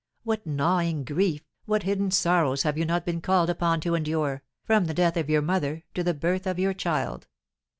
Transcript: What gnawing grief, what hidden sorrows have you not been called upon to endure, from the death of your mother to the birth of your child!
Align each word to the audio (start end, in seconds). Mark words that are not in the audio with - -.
What 0.23 0.47
gnawing 0.47 1.03
grief, 1.03 1.43
what 1.65 1.83
hidden 1.83 2.09
sorrows 2.09 2.63
have 2.63 2.75
you 2.75 2.85
not 2.85 3.05
been 3.05 3.21
called 3.21 3.51
upon 3.51 3.81
to 3.81 3.93
endure, 3.93 4.41
from 4.63 4.85
the 4.85 4.95
death 4.95 5.15
of 5.15 5.29
your 5.29 5.43
mother 5.43 5.83
to 5.93 6.03
the 6.03 6.15
birth 6.15 6.47
of 6.47 6.57
your 6.57 6.73
child! 6.73 7.27